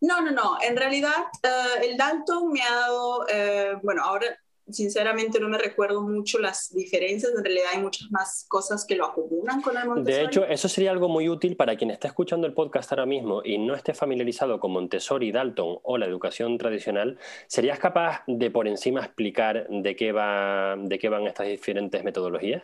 [0.00, 0.58] No, no, no.
[0.60, 4.26] En realidad, eh, el Dalton me ha dado, eh, bueno, ahora
[4.70, 9.06] sinceramente no me recuerdo mucho las diferencias, en realidad hay muchas más cosas que lo
[9.06, 10.22] acumulan con el Montessori.
[10.22, 13.42] De hecho, eso sería algo muy útil para quien esté escuchando el podcast ahora mismo
[13.44, 18.68] y no esté familiarizado con Montessori, Dalton o la educación tradicional, ¿serías capaz de por
[18.68, 22.62] encima explicar de qué, va, de qué van estas diferentes metodologías?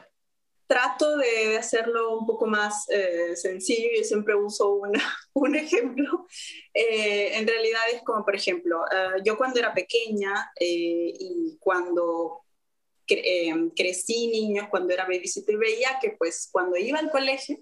[0.71, 3.89] Trato de hacerlo un poco más eh, sencillo.
[3.97, 4.81] Yo siempre uso
[5.33, 6.29] un ejemplo.
[6.73, 12.43] Eh, en realidad es como, por ejemplo, eh, yo cuando era pequeña y cuando
[13.05, 17.59] crecí niños, cuando era babysitter, veía que pues cuando iba al colegio,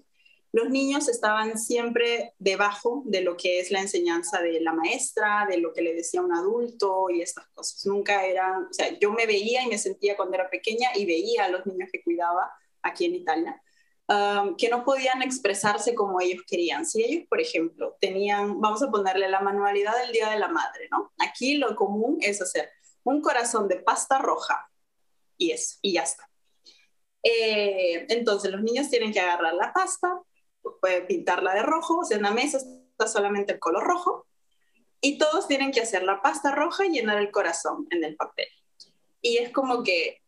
[0.51, 5.57] los niños estaban siempre debajo de lo que es la enseñanza de la maestra, de
[5.57, 7.83] lo que le decía un adulto y estas cosas.
[7.87, 11.45] Nunca eran, o sea, yo me veía y me sentía cuando era pequeña y veía
[11.45, 13.61] a los niños que cuidaba aquí en Italia,
[14.07, 16.85] um, que no podían expresarse como ellos querían.
[16.85, 20.87] Si ellos, por ejemplo, tenían, vamos a ponerle la manualidad del Día de la Madre,
[20.91, 21.11] ¿no?
[21.19, 22.69] Aquí lo común es hacer
[23.03, 24.69] un corazón de pasta roja
[25.37, 26.29] y eso, y ya está.
[27.23, 30.21] Eh, entonces los niños tienen que agarrar la pasta,
[30.81, 34.27] pueden pintarla de rojo, o sea, en la mesa está solamente el color rojo,
[35.01, 38.47] y todos tienen que hacer la pasta roja y llenar el corazón en el papel.
[39.21, 40.21] Y es como que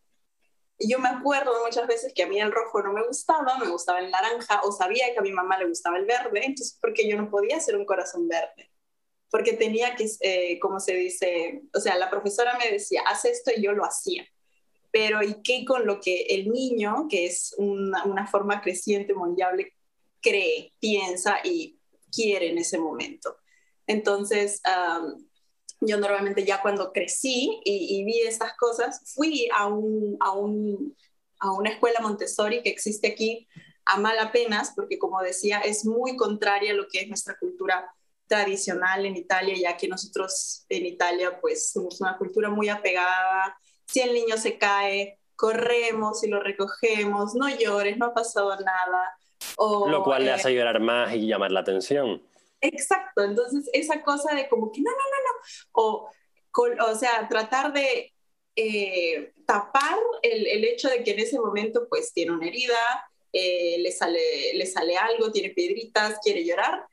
[0.88, 4.00] yo me acuerdo muchas veces que a mí el rojo no me gustaba, me gustaba
[4.00, 7.18] el naranja, o sabía que a mi mamá le gustaba el verde, entonces porque yo
[7.18, 8.72] no podía hacer un corazón verde,
[9.30, 13.52] porque tenía que, eh, como se dice, o sea, la profesora me decía, haz esto
[13.56, 14.26] y yo lo hacía.
[14.92, 19.74] Pero ¿y qué con lo que el niño, que es una, forma creciente, moldeable,
[20.22, 21.80] cree, piensa y
[22.12, 23.38] quiere en ese momento?
[23.88, 24.62] Entonces,
[25.82, 30.96] yo normalmente ya cuando crecí y, vi estas cosas, fui a, un, a, un,
[31.40, 33.48] a, una escuela Montessori que existe aquí
[33.86, 37.92] a mala penas, porque como decía, es muy contraria a lo que es nuestra cultura
[38.28, 44.02] tradicional en Italia, ya que nosotros en Italia pues somos una cultura muy apegada, si
[44.02, 49.18] el niño se cae, corremos y lo recogemos, no llores, no ha pasado nada.
[49.58, 52.22] O, lo cual le hace llorar más y llamar la atención.
[52.62, 56.12] Exacto, entonces esa cosa de como que no, no, no, no,
[56.84, 58.14] o, o sea, tratar de
[58.56, 62.78] eh, tapar el, el, hecho de que en ese momento pues tiene una herida,
[63.34, 66.86] eh, le, sale, le sale algo, tiene piedritas, quiere llorar.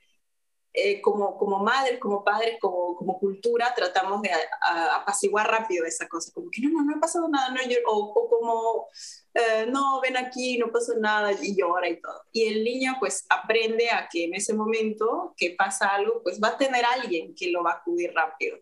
[0.73, 4.31] Eh, como, como madres, como padres, como, como cultura, tratamos de
[4.93, 8.29] apaciguar rápido esa cosa, como que no, no, no ha pasado nada, no, o, o
[8.29, 8.87] como
[9.35, 12.23] eh, no, ven aquí, no pasa nada, y llora y todo.
[12.33, 16.49] Y el niño pues aprende a que en ese momento que pasa algo, pues va
[16.49, 18.59] a tener alguien que lo va a acudir rápido.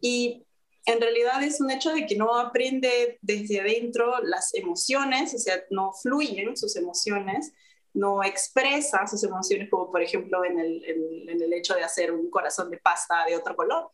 [0.00, 0.46] Y
[0.86, 5.62] en realidad es un hecho de que no aprende desde adentro las emociones, o sea,
[5.70, 7.52] no fluyen sus emociones,
[7.92, 12.30] no expresa sus emociones, como por ejemplo en el, en, el hecho de hacer un
[12.30, 13.90] corazón de pasta de otro color.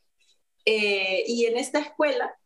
[0.65, 2.37] Eh, y en esta escuela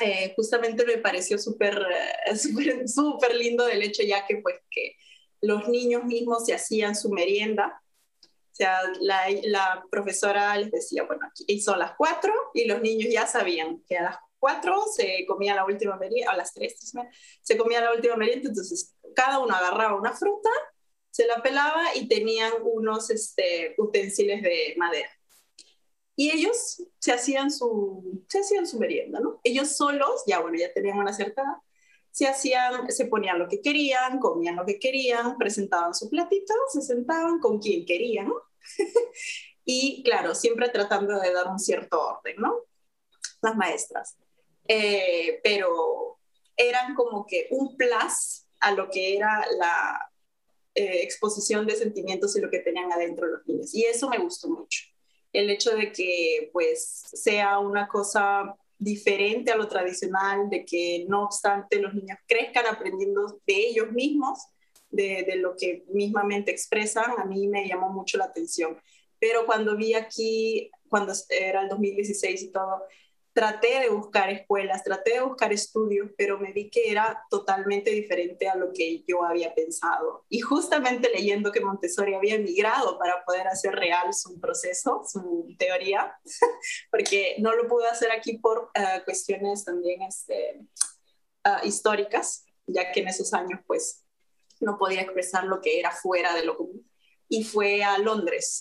[0.00, 1.86] eh, justamente me pareció súper,
[2.26, 4.96] eh, súper, súper lindo del hecho ya que pues que
[5.40, 7.82] los niños mismos se hacían su merienda.
[8.22, 13.08] O sea, la, la profesora les decía, bueno, aquí son las cuatro y los niños
[13.10, 16.92] ya sabían que a las cuatro se comía la última merienda, a las tres,
[17.42, 20.50] se comía la última merienda, entonces cada uno agarraba una fruta,
[21.10, 25.10] se la pelaba y tenían unos este, utensilios de madera.
[26.20, 29.40] Y ellos se hacían su, se hacían su merienda, ¿no?
[29.42, 31.62] Ellos solos, ya bueno, ya tenían una cierta
[32.10, 36.82] se hacían, se ponían lo que querían, comían lo que querían, presentaban su platito, se
[36.82, 38.30] sentaban con quien querían,
[39.64, 42.66] y claro, siempre tratando de dar un cierto orden, ¿no?
[43.40, 44.18] Las maestras.
[44.68, 46.18] Eh, pero
[46.54, 50.12] eran como que un plus a lo que era la
[50.74, 53.74] eh, exposición de sentimientos y lo que tenían adentro los niños.
[53.74, 54.89] Y eso me gustó mucho
[55.32, 61.24] el hecho de que pues sea una cosa diferente a lo tradicional, de que no
[61.24, 64.38] obstante los niños crezcan aprendiendo de ellos mismos,
[64.90, 68.80] de, de, lo que mismamente expresan, a mí me llamó mucho la atención.
[69.20, 72.82] Pero cuando vi aquí, cuando era el 2016 y todo,
[73.32, 78.48] traté de buscar escuelas, traté de buscar estudios, pero me vi que era totalmente diferente
[78.48, 80.24] a lo que yo había pensado.
[80.28, 86.14] Y justamente leyendo que Montessori había emigrado para poder hacer real su proceso, su teoría,
[86.90, 90.60] porque no lo pudo hacer aquí por uh, cuestiones también este,
[91.46, 94.04] uh, históricas, ya que en esos años pues
[94.60, 96.89] no podía expresar lo que era fuera de lo común
[97.32, 98.60] y fue a Londres,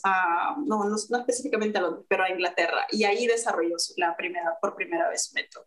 [0.68, 5.10] no, no, específicamente a Londres, pero a Inglaterra, y ahí desarrolló la primera, por primera
[5.10, 5.66] vez su método.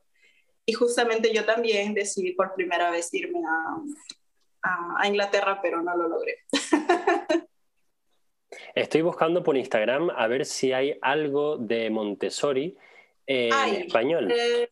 [0.64, 6.08] Y justamente yo también decidí por primera vez irme a, a, Inglaterra, pero no lo
[6.08, 6.44] logré.
[8.76, 12.78] Estoy buscando por Instagram a ver si hay algo de Montessori
[13.26, 14.30] en español.
[14.30, 14.70] Eh,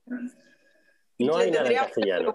[1.19, 2.33] no hay nada en castellano.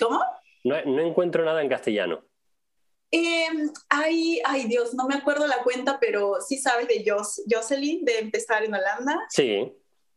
[0.00, 0.24] ¿Cómo?
[0.64, 2.24] No, no encuentro nada en castellano.
[3.16, 3.46] Eh,
[3.90, 8.18] ay, ay, Dios, no me acuerdo la cuenta, pero sí sabes de Jos Jocelyn, de
[8.18, 9.24] empezar en Holanda.
[9.28, 9.72] Sí.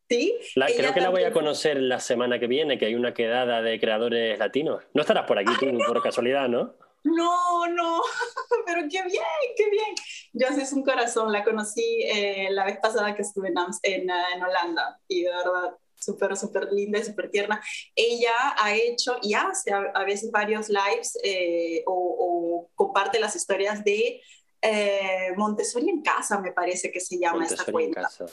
[0.09, 0.35] Sí.
[0.55, 3.79] creo que la voy a conocer la semana que viene, que hay una quedada de
[3.79, 4.83] creadores latinos.
[4.95, 6.73] No estarás por aquí tú, por casualidad, ¿no?
[7.03, 8.01] No, no,
[8.65, 9.23] pero qué bien,
[9.55, 9.93] qué bien.
[10.33, 14.43] Jos es un corazón, la conocí eh, la vez pasada que estuve en, en, en
[14.43, 17.61] Holanda y de verdad súper, súper linda y súper tierna.
[17.95, 24.21] Ella ha hecho y hace a, veces varios lives eh, o, comparte las historias de
[24.61, 27.99] eh, Montessori en casa, me parece que se llama esta cuenta.
[27.99, 28.25] En casa.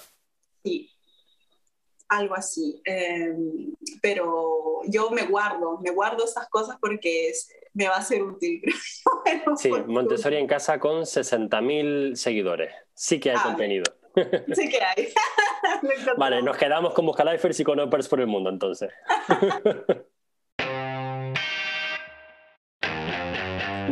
[0.63, 0.91] Sí,
[2.09, 2.81] algo así.
[2.85, 7.33] Em, pero yo me guardo, me guardo estas cosas porque
[7.75, 8.63] me va a ser útil.
[9.57, 12.73] sí, Montessori en casa con 60.000 seguidores.
[12.95, 13.85] Sí que hay ah, contenido.
[14.55, 15.09] Sí que hay.
[16.17, 18.93] vale, nos quedamos con Buscalifers y con Opers por el mundo entonces.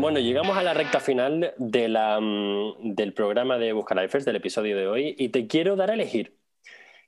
[0.03, 4.77] Bueno, llegamos a la recta final de la, mm, del programa de Buscalifers, del episodio
[4.77, 6.37] de hoy, y te quiero dar a elegir.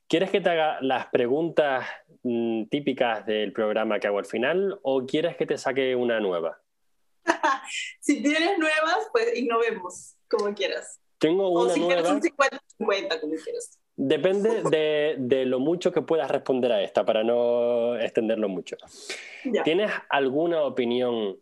[0.07, 1.85] ¿Quieres que te haga las preguntas
[2.23, 6.61] mm, típicas del programa que hago al final o quieres que te saque una nueva?
[7.99, 11.01] si tienes nuevas, pues innovemos, como quieras.
[11.17, 12.13] Tengo una o si nueva.
[12.13, 13.79] un 50-50, como quieras.
[13.95, 18.75] Depende de, de, lo mucho que puedas responder a esta, para no extenderlo mucho.
[19.63, 21.39] ¿Tienes alguna opinión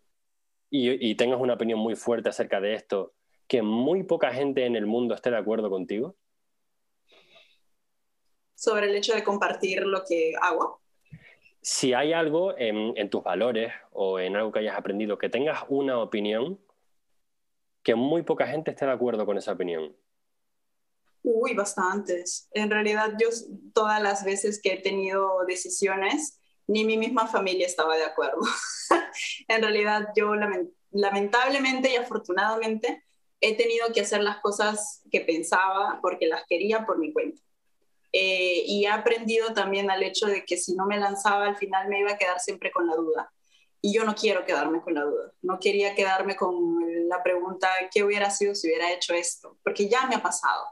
[0.70, 3.12] y, y, tengas una opinión muy fuerte acerca de esto
[3.46, 6.16] que muy poca gente en el mundo esté de acuerdo contigo?
[8.54, 10.80] Sobre el hecho de compartir lo que hago.
[11.60, 15.64] Si hay algo en, en tus valores o en algo que hayas aprendido que tengas
[15.68, 16.58] una opinión
[17.84, 19.94] que muy poca gente esté de acuerdo con esa opinión.
[21.22, 22.48] Uy, bastantes.
[22.52, 23.28] En realidad yo
[23.72, 28.40] todas las veces que he tenido decisiones, ni mi misma familia estaba de acuerdo.
[29.48, 30.32] en realidad yo
[30.90, 33.04] lamentablemente y afortunadamente
[33.40, 37.40] he tenido que hacer las cosas que pensaba porque las quería por mi cuenta.
[38.12, 41.88] Eh, y he aprendido también al hecho de que si no me lanzaba al final
[41.88, 43.30] me iba a quedar siempre con la duda.
[43.84, 45.34] Y yo no quiero quedarme con la duda.
[45.42, 49.58] No quería quedarme con la pregunta, ¿qué hubiera sido si hubiera hecho esto?
[49.62, 50.64] Porque ya me ha pasado.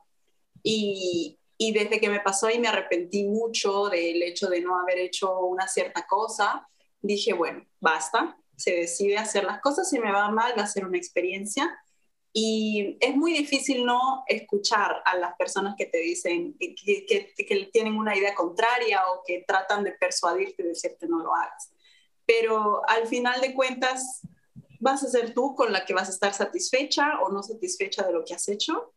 [0.63, 4.97] Y, y desde que me pasó y me arrepentí mucho del hecho de no haber
[4.97, 6.67] hecho una cierta cosa,
[7.03, 10.87] dije, bueno, basta, se decide hacer las cosas, si me va mal va a ser
[10.87, 11.71] una experiencia.
[12.33, 17.69] Y es muy difícil no escuchar a las personas que te dicen que, que, que
[17.71, 21.73] tienen una idea contraria o que tratan de persuadirte de decirte no lo hagas
[22.27, 24.23] pero al final de cuentas
[24.81, 28.13] vas a ser tú con la que vas a estar satisfecha o no satisfecha de
[28.13, 28.93] lo que has hecho.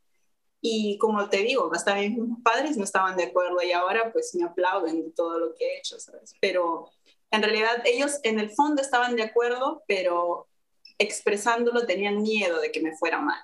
[0.62, 4.46] Y como te digo, hasta mis padres no estaban de acuerdo y ahora pues me
[4.46, 6.34] aplauden de todo lo que he hecho, ¿sabes?
[6.42, 6.90] Pero
[7.30, 10.48] en realidad ellos en el fondo estaban de acuerdo, pero
[10.98, 13.40] expresándolo tenían miedo de que me fuera mal.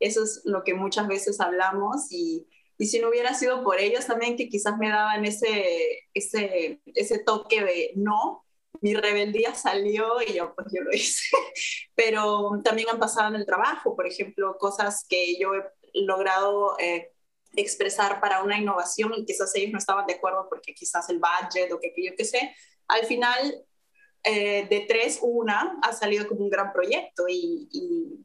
[0.00, 4.06] Eso es lo que muchas veces hablamos y, y si no hubiera sido por ellos
[4.06, 8.45] también que quizás me daban ese, ese, ese toque de no,
[8.80, 11.36] mi rebeldía salió y yo pues yo lo hice.
[11.94, 15.62] Pero también han pasado en el trabajo, por ejemplo, cosas que yo he
[15.94, 17.12] logrado eh,
[17.56, 21.72] expresar para una innovación y quizás ellos no estaban de acuerdo porque quizás el budget
[21.72, 22.54] o que, yo qué sé.
[22.88, 23.64] Al final,
[24.22, 27.68] eh, de tres, una ha salido como un gran proyecto y,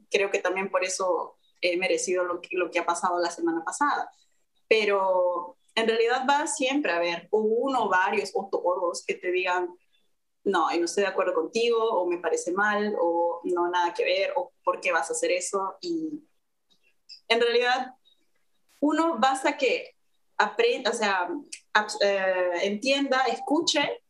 [0.09, 3.63] creo que también por eso he merecido lo que, lo que ha pasado la semana
[3.63, 4.09] pasada.
[4.67, 9.69] Pero en realidad va siempre a haber uno, varios o todos que te digan,
[10.43, 14.03] no, y no estoy de acuerdo contigo, o me parece mal, o no, nada que
[14.03, 15.77] ver, o por qué vas a hacer eso.
[15.81, 16.23] Y
[17.27, 17.93] en realidad,
[18.79, 19.95] uno basta que
[20.37, 21.29] aprenda, o sea,
[22.01, 24.01] eh, entienda, escuche,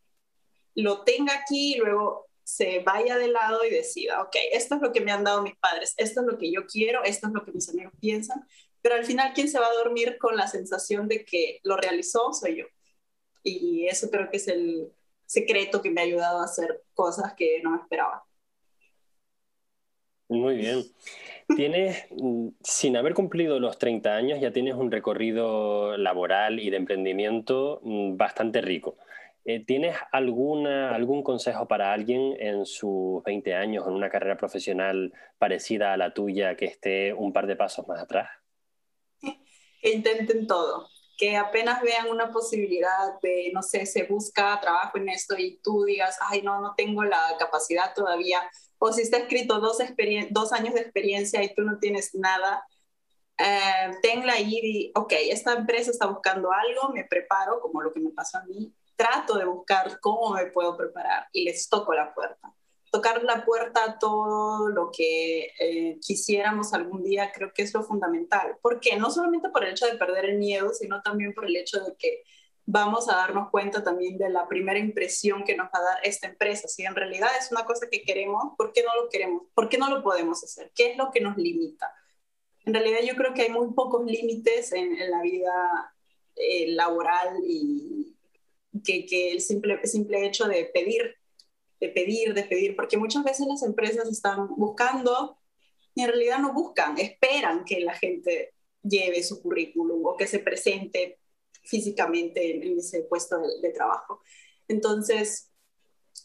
[0.76, 4.92] lo tenga aquí y luego se vaya de lado y decida, ok, esto es lo
[4.92, 7.44] que me han dado mis padres, esto es lo que yo quiero, esto es lo
[7.44, 8.46] que mis amigos piensan,
[8.82, 12.34] pero al final, ¿quién se va a dormir con la sensación de que lo realizó?
[12.34, 12.66] Soy yo.
[13.44, 14.92] Y eso creo que es el
[15.32, 18.26] secreto que me ha ayudado a hacer cosas que no me esperaba.
[20.28, 20.84] Muy bien.
[21.56, 26.78] Tienes, mm, sin haber cumplido los 30 años, ya tienes un recorrido laboral y de
[26.78, 28.98] emprendimiento mm, bastante rico.
[29.46, 35.14] Eh, ¿Tienes alguna, algún consejo para alguien en sus 20 años, en una carrera profesional
[35.40, 38.30] parecida a la tuya, que esté un par de pasos más atrás?
[39.82, 40.91] Que intenten todo,
[41.22, 45.84] que apenas vean una posibilidad de, no sé, se busca trabajo en esto y tú
[45.84, 48.42] digas, ay, no, no tengo la capacidad todavía,
[48.80, 49.78] o si está escrito dos,
[50.32, 52.66] dos años de experiencia y tú no tienes nada,
[53.38, 58.00] eh, tenla ahí y, ok, esta empresa está buscando algo, me preparo, como lo que
[58.00, 62.16] me pasó a mí, trato de buscar cómo me puedo preparar y les toco la
[62.16, 62.51] puerta.
[62.92, 67.84] Tocar la puerta a todo lo que eh, quisiéramos algún día creo que es lo
[67.84, 68.58] fundamental.
[68.62, 68.98] ¿Por qué?
[68.98, 71.96] No solamente por el hecho de perder el miedo, sino también por el hecho de
[71.98, 72.24] que
[72.66, 76.28] vamos a darnos cuenta también de la primera impresión que nos va a dar esta
[76.28, 76.68] empresa.
[76.68, 79.44] Si en realidad es una cosa que queremos, ¿por qué no lo queremos?
[79.54, 80.72] ¿Por qué no lo podemos hacer?
[80.76, 81.94] ¿Qué es lo que nos limita?
[82.66, 85.96] En realidad yo creo que hay muy pocos límites en, la vida
[86.36, 88.16] eh, laboral y
[88.86, 91.16] que, que, el simple, simple hecho de pedir,
[91.82, 95.40] de pedir, de pedir, porque muchas veces las empresas están buscando
[95.96, 98.54] y en realidad no buscan, esperan que la gente
[98.84, 101.20] lleve su currículum o que se presente
[101.64, 104.22] físicamente en, ese puesto de, trabajo.
[104.68, 105.52] Entonces,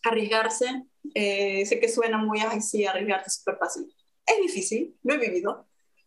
[0.04, 0.84] arriesgarse,
[1.14, 3.94] eh, sé que suena muy así, arriesgarse es súper fácil.
[4.26, 5.66] Es difícil, lo he vivido.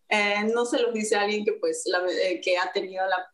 [0.09, 1.85] Eh, no se lo dice a alguien que, pues,
[2.23, 3.27] eh, que ha tenido la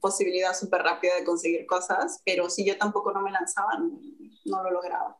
[0.00, 4.00] posibilidad súper rápida de conseguir cosas, pero si yo tampoco no me lanzaba, no,
[4.46, 5.18] no lo lograba.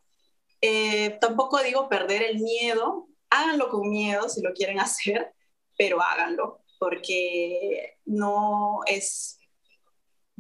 [1.21, 5.33] Tampoco digo perder el miedo, háganlo con miedo si lo quieren hacer,
[5.77, 9.39] pero háganlo, porque no es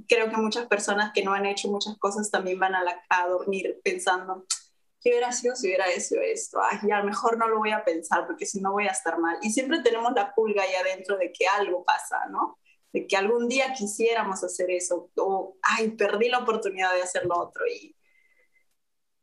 [0.06, 3.80] creo que muchas personas que no han hecho muchas cosas también van a, a dormir
[3.82, 4.46] pensando,
[5.00, 6.58] ¿qué hubiera sido si hubiera hecho esto?
[6.62, 9.18] Ay, a lo mejor no lo voy a pensar porque si no voy a estar
[9.18, 9.38] mal.
[9.42, 12.58] Y siempre tenemos la pulga ahí adentro de que algo pasa, ¿no?
[12.92, 17.38] De que algún día quisiéramos hacer eso o, ay, perdí la oportunidad de hacer lo
[17.38, 17.94] otro y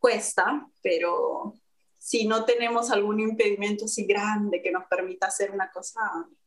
[0.05, 1.55] cuesta, pero
[1.97, 5.99] si no tenemos algún impedimento así grande que nos permita hacer una cosa,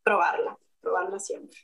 [0.04, 1.58] probarla, probarla siempre.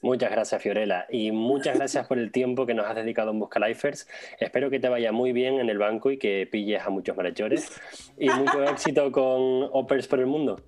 [0.00, 3.60] Muchas gracias, Fiorella, y muchas gracias por el tiempo que nos has dedicado en Busca
[3.60, 4.08] Lifers.
[4.40, 7.70] Espero que te vaya muy bien en el banco y que pilles a muchos malhechores.
[8.18, 10.60] Y mucho éxito con Opers por el mundo.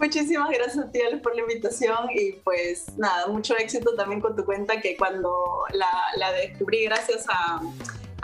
[0.00, 4.34] Muchísimas gracias a ti, Alex, por la invitación y pues nada, mucho éxito también con
[4.34, 7.60] tu cuenta que cuando la, la descubrí gracias a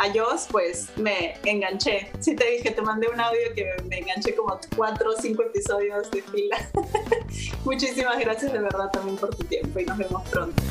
[0.01, 2.11] a Joss, pues me enganché.
[2.21, 6.11] Sí te dije, te mandé un audio que me enganché como cuatro o cinco episodios
[6.11, 6.57] de fila.
[7.65, 10.63] Muchísimas gracias de verdad también por tu tiempo y nos vemos pronto.